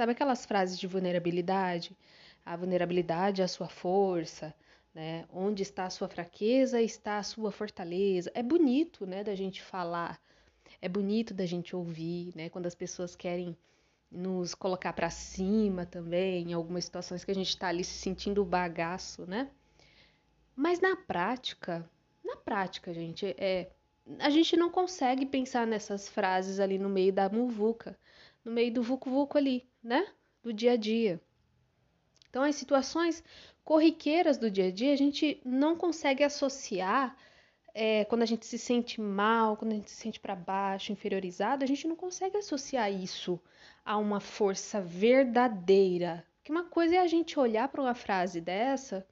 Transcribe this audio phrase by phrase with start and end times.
[0.00, 1.94] Sabe aquelas frases de vulnerabilidade?
[2.42, 4.54] A vulnerabilidade é a sua força,
[4.94, 5.26] né?
[5.30, 8.32] Onde está a sua fraqueza, está a sua fortaleza.
[8.34, 10.18] É bonito, né, da gente falar.
[10.80, 12.48] É bonito da gente ouvir, né?
[12.48, 13.54] Quando as pessoas querem
[14.10, 18.42] nos colocar para cima também, em algumas situações que a gente está ali se sentindo
[18.42, 19.50] bagaço, né?
[20.56, 21.86] Mas na prática,
[22.24, 23.68] na prática, gente, é
[24.18, 27.98] a gente não consegue pensar nessas frases ali no meio da muvuca,
[28.44, 30.06] no meio do vucu-vucu ali, né?
[30.42, 31.20] Do dia a dia.
[32.28, 33.22] Então, as situações
[33.64, 37.16] corriqueiras do dia a dia, a gente não consegue associar
[37.74, 41.64] é, quando a gente se sente mal, quando a gente se sente para baixo, inferiorizado,
[41.64, 43.40] a gente não consegue associar isso
[43.84, 46.24] a uma força verdadeira.
[46.42, 49.06] Que uma coisa é a gente olhar para uma frase dessa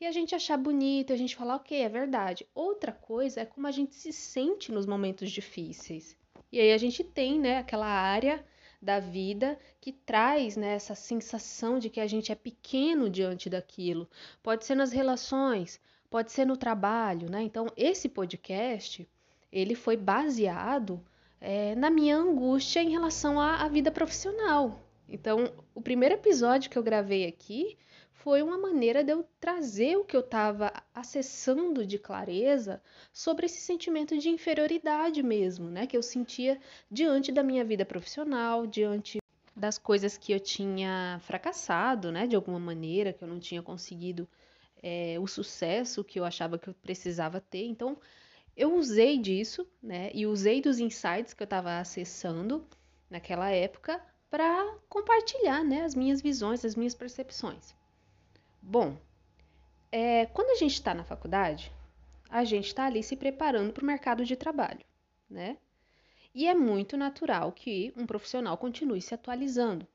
[0.00, 2.46] e a gente achar bonita, a gente falar, ok, é verdade.
[2.54, 6.16] Outra coisa é como a gente se sente nos momentos difíceis.
[6.50, 8.44] E aí a gente tem, né, aquela área
[8.80, 14.08] da vida que traz né, essa sensação de que a gente é pequeno diante daquilo.
[14.42, 17.42] Pode ser nas relações, pode ser no trabalho, né?
[17.42, 19.08] Então, esse podcast,
[19.52, 21.04] ele foi baseado
[21.40, 24.80] é, na minha angústia em relação à, à vida profissional.
[25.08, 27.76] Então, o primeiro episódio que eu gravei aqui
[28.22, 33.60] foi uma maneira de eu trazer o que eu estava acessando de clareza sobre esse
[33.60, 35.86] sentimento de inferioridade mesmo, né?
[35.86, 39.20] Que eu sentia diante da minha vida profissional, diante
[39.56, 42.26] das coisas que eu tinha fracassado, né?
[42.26, 44.28] De alguma maneira, que eu não tinha conseguido
[44.82, 47.64] é, o sucesso que eu achava que eu precisava ter.
[47.64, 47.96] Então,
[48.54, 50.10] eu usei disso, né?
[50.12, 52.66] E usei dos insights que eu estava acessando
[53.08, 55.84] naquela época para compartilhar, né?
[55.84, 57.79] As minhas visões, as minhas percepções.
[58.62, 58.98] Bom,
[59.90, 61.72] é, quando a gente está na faculdade,
[62.28, 64.84] a gente está ali se preparando para o mercado de trabalho,
[65.28, 65.56] né?
[66.32, 69.86] E é muito natural que um profissional continue se atualizando,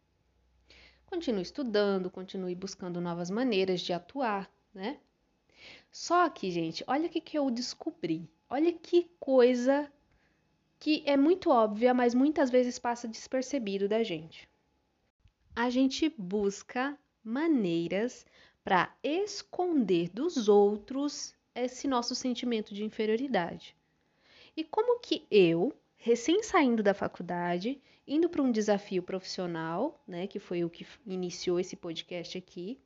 [1.05, 5.00] continue estudando, continue buscando novas maneiras de atuar, né?
[5.89, 8.29] Só que, gente, olha o que, que eu descobri.
[8.50, 9.89] Olha que coisa
[10.78, 14.47] que é muito óbvia, mas muitas vezes passa despercebido da gente.
[15.56, 18.25] A gente busca maneiras
[18.65, 23.75] para esconder dos outros esse nosso sentimento de inferioridade.
[24.57, 30.39] E como que eu, recém saindo da faculdade, indo para um desafio profissional, né, que
[30.39, 32.79] foi o que iniciou esse podcast aqui,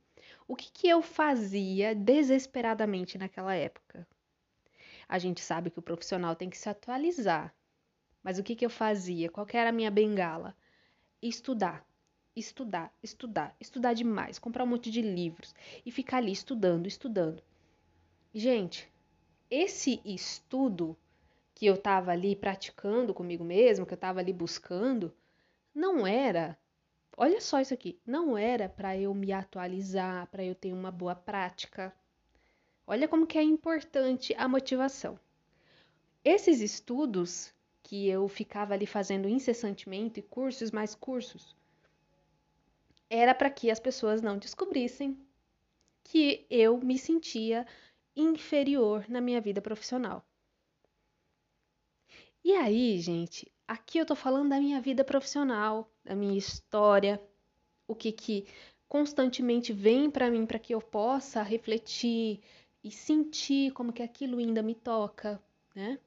[0.45, 4.05] o que, que eu fazia desesperadamente naquela época?
[5.07, 7.55] A gente sabe que o profissional tem que se atualizar,
[8.21, 9.29] mas o que, que eu fazia?
[9.29, 10.53] Qual era a minha bengala?
[11.21, 11.88] Estudar
[12.35, 15.53] estudar, estudar, estudar demais, comprar um monte de livros
[15.85, 17.43] e ficar ali estudando, estudando.
[18.33, 18.91] Gente,
[19.49, 20.95] esse estudo
[21.55, 25.13] que eu estava ali praticando comigo mesmo, que eu estava ali buscando,
[25.73, 26.57] não era,
[27.17, 31.15] olha só isso aqui, não era para eu me atualizar, para eu ter uma boa
[31.15, 31.93] prática.
[32.87, 35.19] Olha como que é importante a motivação.
[36.23, 37.53] Esses estudos
[37.83, 41.55] que eu ficava ali fazendo incessantemente, cursos mais cursos,
[43.09, 45.17] era para que as pessoas não descobrissem
[46.03, 47.65] que eu me sentia
[48.15, 50.25] inferior na minha vida profissional.
[52.43, 57.21] E aí, gente, aqui eu tô falando da minha vida profissional, da minha história,
[57.87, 58.47] o que que
[58.87, 62.41] constantemente vem para mim para que eu possa refletir
[62.83, 65.41] e sentir como que aquilo ainda me toca,
[65.75, 65.99] né?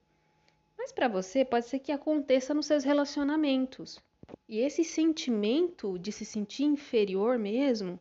[0.77, 4.01] Mas para você pode ser que aconteça nos seus relacionamentos.
[4.49, 7.99] E esse sentimento de se sentir inferior mesmo,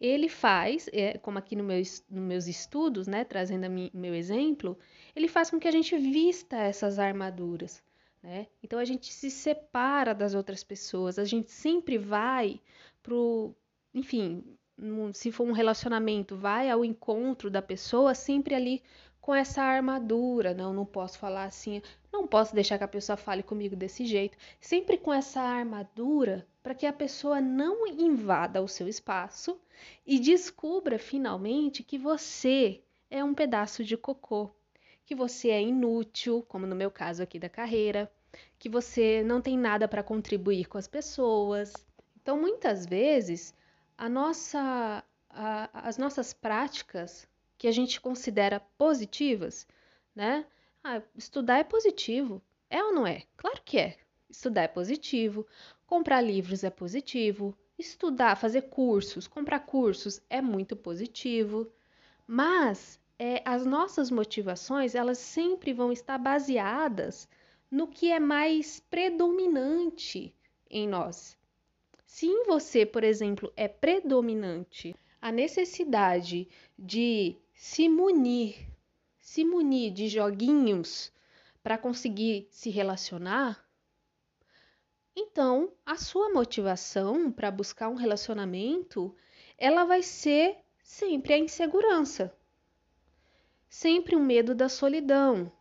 [0.00, 4.78] ele faz, é, como aqui no meus, nos meus estudos, né, trazendo o meu exemplo,
[5.14, 7.82] ele faz com que a gente vista essas armaduras.
[8.22, 8.46] Né?
[8.62, 12.60] Então a gente se separa das outras pessoas, a gente sempre vai
[13.02, 13.54] pro,
[13.94, 14.42] enfim,
[15.12, 18.82] se for um relacionamento, vai ao encontro da pessoa sempre ali
[19.20, 20.54] com essa armadura.
[20.54, 21.82] Não, não posso falar assim,
[22.12, 24.36] não posso deixar que a pessoa fale comigo desse jeito.
[24.60, 29.58] Sempre com essa armadura para que a pessoa não invada o seu espaço
[30.06, 32.80] e descubra finalmente que você
[33.10, 34.50] é um pedaço de cocô,
[35.04, 38.10] que você é inútil, como no meu caso aqui da carreira,
[38.58, 41.72] que você não tem nada para contribuir com as pessoas.
[42.22, 43.54] Então, muitas vezes,
[43.96, 47.26] a nossa, a, as nossas práticas
[47.58, 49.66] que a gente considera positivas,
[50.14, 50.46] né?
[50.82, 52.42] Ah, estudar é positivo.
[52.68, 53.22] É ou não é?
[53.36, 53.96] Claro que é.
[54.28, 55.46] Estudar é positivo,
[55.86, 61.70] comprar livros é positivo, estudar, fazer cursos, comprar cursos é muito positivo.
[62.26, 67.28] Mas é, as nossas motivações, elas sempre vão estar baseadas
[67.70, 70.34] no que é mais predominante
[70.70, 71.36] em nós.
[72.06, 76.48] Se em você, por exemplo, é predominante a necessidade
[76.78, 78.69] de se munir,
[79.30, 81.12] se munir de joguinhos
[81.62, 83.64] para conseguir se relacionar,
[85.14, 89.14] então a sua motivação para buscar um relacionamento,
[89.56, 92.36] ela vai ser sempre a insegurança.
[93.68, 95.52] Sempre o medo da solidão,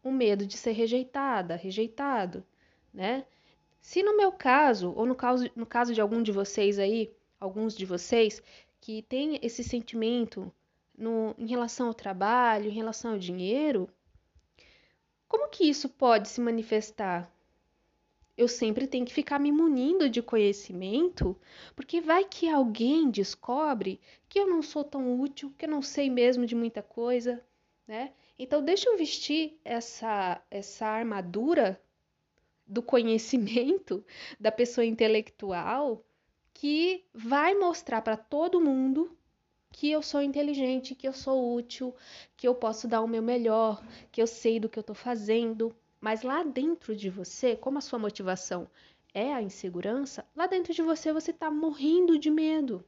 [0.00, 2.46] o medo de ser rejeitada, rejeitado,
[2.94, 3.26] né?
[3.80, 7.74] Se no meu caso, ou no caso, no caso de algum de vocês aí, alguns
[7.74, 8.40] de vocês,
[8.80, 10.52] que tem esse sentimento
[10.98, 13.88] no, em relação ao trabalho, em relação ao dinheiro,
[15.28, 17.32] como que isso pode se manifestar?
[18.36, 21.36] Eu sempre tenho que ficar me munindo de conhecimento,
[21.74, 26.08] porque vai que alguém descobre que eu não sou tão útil, que eu não sei
[26.08, 27.44] mesmo de muita coisa,
[27.86, 28.12] né?
[28.38, 31.80] Então deixa eu vestir essa essa armadura
[32.66, 34.04] do conhecimento
[34.38, 36.04] da pessoa intelectual
[36.54, 39.17] que vai mostrar para todo mundo
[39.78, 41.94] que eu sou inteligente, que eu sou útil,
[42.36, 43.80] que eu posso dar o meu melhor,
[44.10, 45.72] que eu sei do que eu estou fazendo.
[46.00, 48.68] Mas lá dentro de você, como a sua motivação
[49.14, 52.84] é a insegurança, lá dentro de você você está morrendo de medo.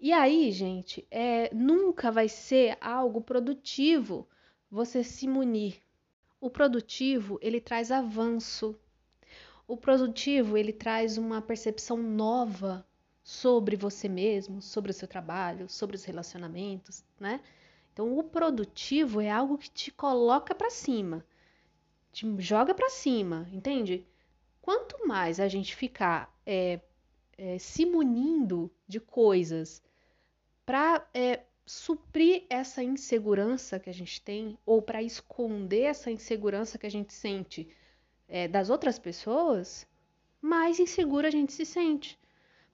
[0.00, 4.26] E aí, gente, é, nunca vai ser algo produtivo
[4.68, 5.80] você se munir.
[6.40, 8.76] O produtivo, ele traz avanço,
[9.64, 12.84] o produtivo, ele traz uma percepção nova
[13.28, 17.42] sobre você mesmo, sobre o seu trabalho, sobre os relacionamentos, né?
[17.92, 21.22] Então, o produtivo é algo que te coloca para cima,
[22.10, 24.06] te joga para cima, entende?
[24.62, 26.80] Quanto mais a gente ficar é,
[27.36, 29.82] é, se munindo de coisas
[30.64, 36.86] para é, suprir essa insegurança que a gente tem ou para esconder essa insegurança que
[36.86, 37.68] a gente sente
[38.26, 39.86] é, das outras pessoas,
[40.40, 42.18] mais insegura a gente se sente.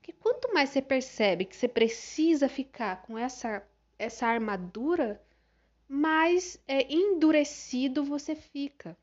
[0.04, 3.66] Porque quanto mais você percebe que você precisa ficar com essa,
[3.98, 5.18] essa armadura,
[5.88, 8.94] mais é, endurecido você fica.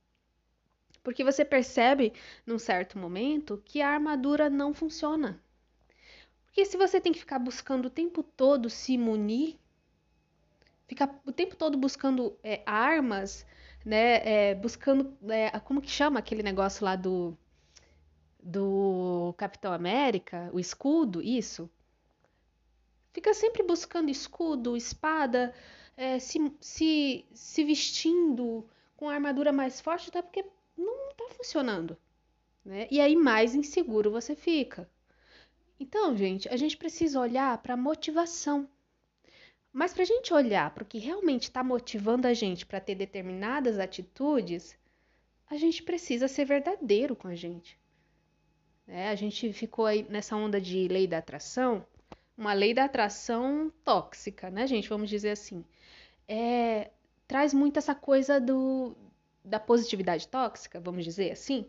[1.01, 2.13] Porque você percebe,
[2.45, 5.41] num certo momento, que a armadura não funciona.
[6.45, 9.57] Porque se você tem que ficar buscando o tempo todo se munir,
[10.87, 13.43] ficar o tempo todo buscando é, armas
[13.83, 17.35] né, é, buscando, é, como que chama aquele negócio lá do,
[18.41, 21.69] do Capitão América, o escudo, isso.
[23.13, 25.53] Fica sempre buscando escudo, espada,
[25.97, 28.65] é, se, se, se vestindo
[28.95, 30.45] com a armadura mais forte, até porque
[30.77, 31.97] não está funcionando.
[32.63, 32.87] Né?
[32.89, 34.89] E aí mais inseguro você fica.
[35.79, 38.69] Então, gente, a gente precisa olhar para a motivação
[39.73, 42.95] mas para a gente olhar para o que realmente está motivando a gente para ter
[42.95, 44.77] determinadas atitudes,
[45.49, 47.79] a gente precisa ser verdadeiro com a gente.
[48.93, 51.85] É, a gente ficou aí nessa onda de lei da atração,
[52.37, 54.89] uma lei da atração tóxica, né, gente?
[54.89, 55.63] Vamos dizer assim.
[56.27, 56.91] É,
[57.25, 58.93] traz muito essa coisa do,
[59.45, 61.65] da positividade tóxica, vamos dizer assim,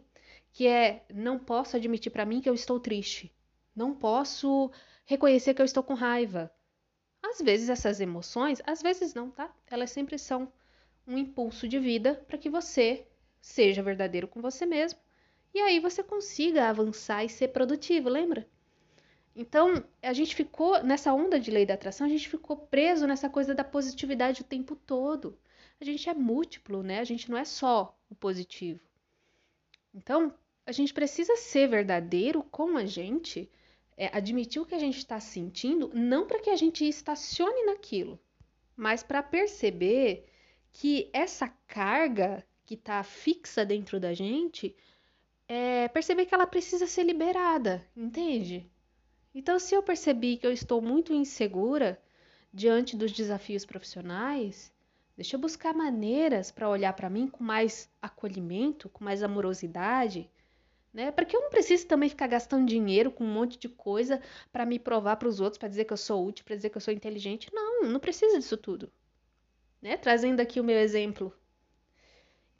[0.53, 3.33] que é não posso admitir para mim que eu estou triste,
[3.75, 4.73] não posso
[5.05, 6.53] reconhecer que eu estou com raiva,
[7.23, 9.55] às vezes essas emoções, às vezes não, tá?
[9.71, 10.53] Elas sempre são
[11.07, 13.07] um impulso de vida para que você
[13.41, 14.99] seja verdadeiro com você mesmo
[15.55, 18.49] e aí você consiga avançar e ser produtivo, lembra?
[19.35, 23.29] Então, a gente ficou nessa onda de lei da atração, a gente ficou preso nessa
[23.29, 25.39] coisa da positividade o tempo todo.
[25.81, 27.01] A gente é múltiplo, né?
[27.01, 28.81] A gente não é só o positivo.
[29.95, 30.35] Então,
[30.65, 33.51] a gente precisa ser verdadeiro com a gente
[33.97, 38.19] é, admitir o que a gente está sentindo, não para que a gente estacione naquilo,
[38.77, 40.27] mas para perceber
[40.71, 44.75] que essa carga que está fixa dentro da gente,
[45.53, 48.71] é perceber que ela precisa ser liberada, entende?
[49.35, 52.01] Então, se eu percebi que eu estou muito insegura
[52.53, 54.73] diante dos desafios profissionais,
[55.17, 60.31] deixa eu buscar maneiras para olhar para mim com mais acolhimento, com mais amorosidade
[60.93, 61.11] né?
[61.11, 64.21] Para que eu não preciso também ficar gastando dinheiro com um monte de coisa
[64.53, 66.77] para me provar para os outros, para dizer que eu sou útil, para dizer que
[66.77, 67.49] eu sou inteligente.
[67.53, 68.93] Não, não precisa disso tudo.
[69.81, 69.97] Né?
[69.97, 71.35] Trazendo aqui o meu exemplo.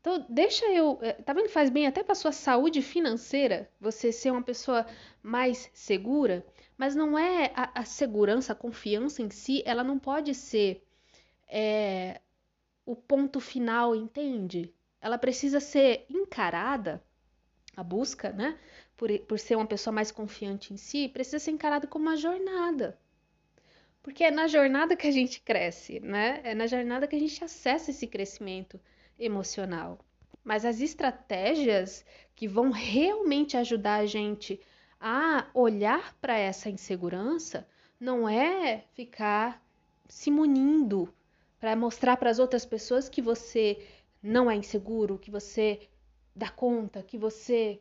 [0.03, 0.99] Então, deixa eu.
[1.01, 4.85] Eh, tá vendo faz bem até para sua saúde financeira você ser uma pessoa
[5.23, 6.45] mais segura?
[6.77, 10.85] Mas não é a, a segurança, a confiança em si, ela não pode ser
[11.49, 12.21] é,
[12.85, 14.75] o ponto final, entende?
[15.01, 17.01] Ela precisa ser encarada
[17.77, 18.59] a busca, né,
[18.97, 22.99] por, por ser uma pessoa mais confiante em si, precisa ser encarada como uma jornada.
[24.03, 26.41] Porque é na jornada que a gente cresce, né?
[26.43, 28.81] É na jornada que a gente acessa esse crescimento
[29.25, 29.99] emocional.
[30.45, 34.61] Mas as estratégias que vão realmente ajudar a gente
[35.01, 37.67] a olhar para essa insegurança
[37.99, 39.63] não é ficar
[40.09, 41.13] se munindo
[41.59, 43.87] para mostrar para as outras pessoas que você
[44.23, 45.89] não é inseguro, que você
[46.35, 47.81] dá conta, que você,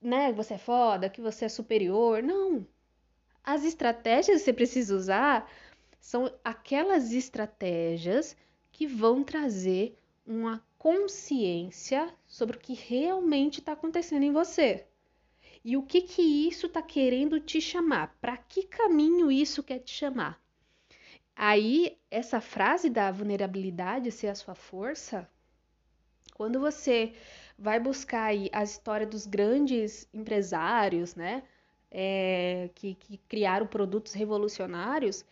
[0.00, 2.22] né, você é foda, que você é superior.
[2.22, 2.66] Não.
[3.44, 5.50] As estratégias que você precisa usar
[6.00, 8.36] são aquelas estratégias
[8.70, 14.86] que vão trazer uma consciência sobre o que realmente está acontecendo em você.
[15.64, 18.16] E o que que isso está querendo te chamar?
[18.20, 20.42] Para que caminho isso quer te chamar?
[21.34, 25.28] Aí, essa frase da vulnerabilidade ser a sua força,
[26.34, 27.14] quando você
[27.58, 31.42] vai buscar aí a história dos grandes empresários, né,
[31.90, 35.24] é, que, que criaram produtos revolucionários,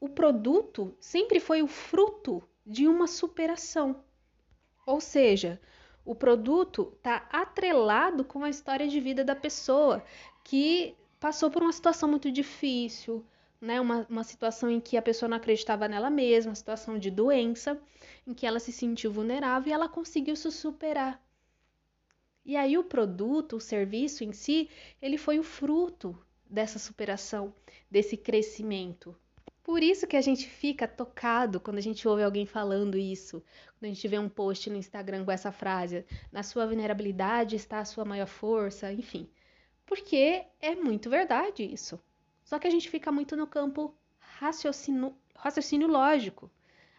[0.00, 4.02] o produto sempre foi o fruto de uma superação.
[4.88, 5.60] Ou seja,
[6.02, 10.02] o produto está atrelado com a história de vida da pessoa
[10.42, 13.22] que passou por uma situação muito difícil,
[13.60, 13.78] né?
[13.82, 17.78] Uma, uma situação em que a pessoa não acreditava nela mesma, uma situação de doença,
[18.26, 21.22] em que ela se sentiu vulnerável e ela conseguiu se superar.
[22.42, 24.70] E aí o produto, o serviço em si,
[25.02, 26.18] ele foi o fruto
[26.48, 27.52] dessa superação,
[27.90, 29.14] desse crescimento.
[29.68, 33.44] Por isso que a gente fica tocado quando a gente ouve alguém falando isso,
[33.78, 37.80] quando a gente vê um post no Instagram com essa frase: na sua vulnerabilidade está
[37.80, 39.28] a sua maior força, enfim.
[39.84, 42.00] Porque é muito verdade isso.
[42.42, 46.50] Só que a gente fica muito no campo raciocínio, raciocínio lógico.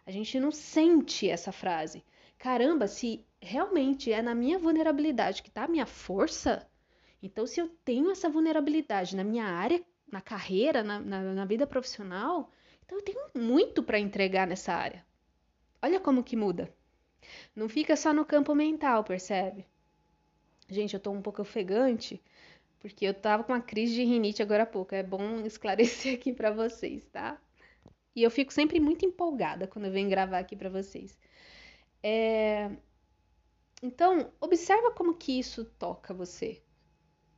[0.05, 2.05] A gente não sente essa frase.
[2.37, 6.69] Caramba, se realmente é na minha vulnerabilidade que está a minha força,
[7.19, 11.65] então se eu tenho essa vulnerabilidade na minha área, na carreira, na, na, na vida
[11.65, 12.51] profissional,
[12.89, 15.05] então eu tenho muito para entregar nessa área.
[15.79, 16.73] Olha como que muda.
[17.55, 19.63] Não fica só no campo mental, percebe?
[20.67, 22.19] Gente, eu tô um pouco ofegante,
[22.79, 24.95] porque eu tava com uma crise de rinite agora há pouco.
[24.95, 27.39] É bom esclarecer aqui para vocês, tá?
[28.15, 31.19] E eu fico sempre muito empolgada quando eu venho gravar aqui para vocês.
[32.01, 32.71] É...
[33.83, 36.59] Então, observa como que isso toca você.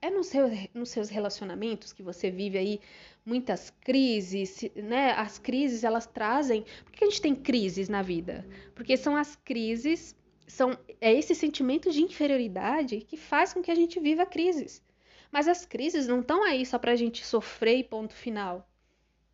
[0.02, 2.82] É no seu, nos seus relacionamentos que você vive aí
[3.24, 5.12] muitas crises, né?
[5.12, 6.66] As crises elas trazem.
[6.84, 8.48] Por que a gente tem crises na vida?
[8.74, 10.16] Porque são as crises,
[10.48, 14.84] são é esse sentimento de inferioridade que faz com que a gente viva crises.
[15.32, 18.68] Mas as crises não estão aí só para a gente sofrer e ponto final,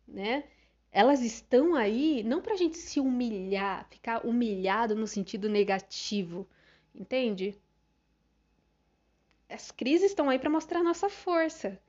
[0.06, 0.44] né?
[0.92, 6.46] Elas estão aí não para a gente se humilhar, ficar humilhado no sentido negativo,
[6.94, 7.54] entende?
[9.48, 11.80] As crises estão aí para mostrar nossa força.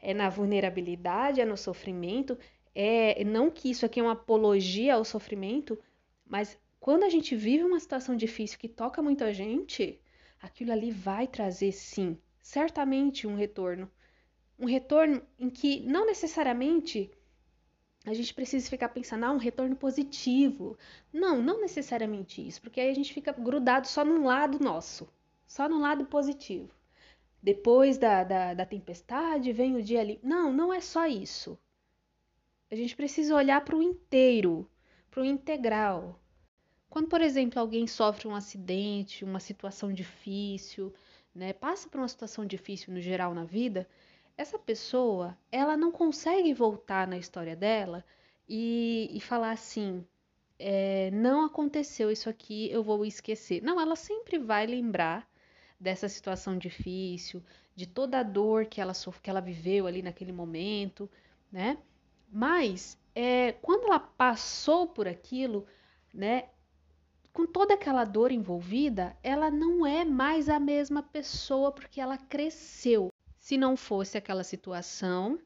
[0.00, 2.38] É na vulnerabilidade, é no sofrimento.
[2.74, 5.78] É não que isso aqui é uma apologia ao sofrimento,
[6.26, 9.98] mas quando a gente vive uma situação difícil que toca muito a gente,
[10.40, 13.90] aquilo ali vai trazer sim certamente um retorno.
[14.58, 17.10] Um retorno em que não necessariamente
[18.04, 20.78] a gente precisa ficar pensando, ah, um retorno positivo.
[21.12, 25.08] Não, não necessariamente isso, porque aí a gente fica grudado só num lado nosso,
[25.44, 26.75] só no lado positivo.
[27.42, 30.18] Depois da, da, da tempestade vem o dia ali.
[30.22, 31.58] Não, não é só isso.
[32.70, 34.68] A gente precisa olhar para o inteiro,
[35.10, 36.20] para o integral.
[36.90, 40.92] Quando, por exemplo, alguém sofre um acidente, uma situação difícil,
[41.34, 43.88] né, passa por uma situação difícil no geral na vida,
[44.36, 48.04] essa pessoa, ela não consegue voltar na história dela
[48.48, 50.04] e, e falar assim,
[50.58, 53.62] é, não aconteceu isso aqui, eu vou esquecer.
[53.62, 55.28] Não, ela sempre vai lembrar
[55.78, 57.42] dessa situação difícil,
[57.74, 58.92] de toda a dor que ela,
[59.22, 61.10] que ela viveu ali naquele momento,
[61.52, 61.78] né?
[62.30, 65.66] Mas é, quando ela passou por aquilo,
[66.12, 66.48] né,
[67.32, 73.12] com toda aquela dor envolvida, ela não é mais a mesma pessoa porque ela cresceu.
[73.38, 75.38] Se não fosse aquela situação,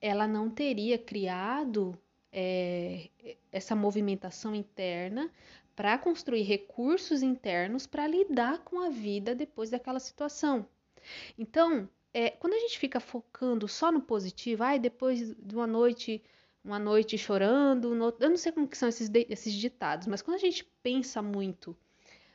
[0.00, 1.96] ela não teria criado
[2.32, 3.10] é,
[3.52, 5.30] essa movimentação interna
[5.78, 10.66] para construir recursos internos para lidar com a vida depois daquela situação.
[11.38, 16.20] Então, é, quando a gente fica focando só no positivo, ai, depois de uma noite
[16.64, 18.12] uma noite chorando, no...
[18.18, 21.76] eu não sei como que são esses, esses ditados, mas quando a gente pensa muito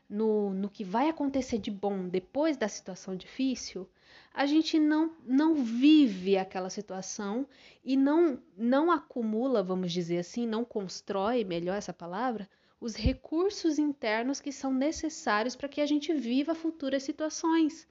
[0.09, 3.89] no, no que vai acontecer de bom depois da situação difícil,
[4.33, 7.45] a gente não, não vive aquela situação
[7.83, 12.49] e não, não acumula, vamos dizer assim, não constrói, melhor essa palavra,
[12.83, 17.87] os recursos internos que são necessários para que a gente viva futuras situações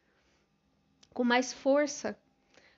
[1.14, 2.14] com mais força,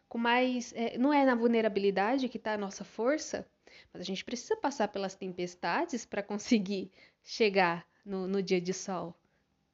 [0.08, 0.72] com mais.
[0.76, 3.44] É, não é na vulnerabilidade que está a nossa força,
[3.92, 6.88] mas a gente precisa passar pelas tempestades para conseguir
[7.20, 9.12] chegar no, no dia de sol,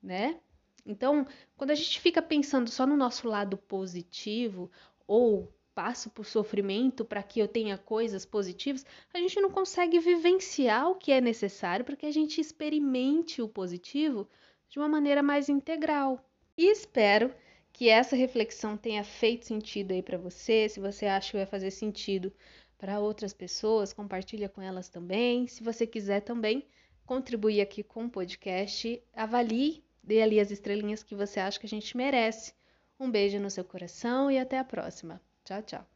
[0.03, 0.41] né?
[0.87, 1.27] Então,
[1.59, 4.71] quando a gente fica pensando só no nosso lado positivo
[5.07, 10.91] ou passo por sofrimento para que eu tenha coisas positivas, a gente não consegue vivenciar
[10.91, 14.29] o que é necessário para que a gente experimente o positivo
[14.69, 16.25] de uma maneira mais integral.
[16.57, 17.35] E espero
[17.73, 20.69] que essa reflexão tenha feito sentido aí para você.
[20.69, 22.33] Se você acha que vai fazer sentido
[22.77, 25.47] para outras pessoas, compartilha com elas também.
[25.47, 26.67] Se você quiser também
[27.07, 31.69] contribuir aqui com o podcast, avalie, dê ali as estrelinhas que você acha que a
[31.69, 32.55] gente merece.
[32.99, 35.21] Um beijo no seu coração e até a próxima.
[35.51, 35.90] Tchau, tchau.